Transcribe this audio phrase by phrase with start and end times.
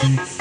[0.00, 0.39] Thanks.